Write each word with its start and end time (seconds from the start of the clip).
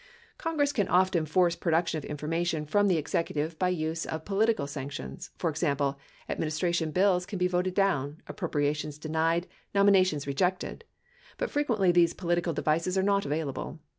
Congress 0.39 0.73
can 0.73 0.87
often 0.87 1.27
force 1.27 1.55
production 1.55 1.95
of 1.99 2.05
information 2.05 2.65
from 2.65 2.87
the 2.87 2.99
execu 2.99 3.35
tive 3.35 3.59
by 3.59 3.69
use 3.69 4.03
of 4.03 4.25
political 4.25 4.65
sanctions— 4.65 5.29
for 5.37 5.47
example, 5.47 5.99
administration 6.27 6.89
bills 6.89 7.23
can 7.23 7.37
be 7.37 7.47
voted 7.47 7.75
down, 7.75 8.17
appropriations 8.25 8.97
denied, 8.97 9.45
nominations 9.75 10.25
rejected. 10.25 10.85
But 11.37 11.51
fre 11.51 11.59
quently 11.59 11.93
these 11.93 12.15
political 12.15 12.51
devices 12.51 12.97
are 12.97 13.03
not 13.03 13.27
available. 13.27 13.77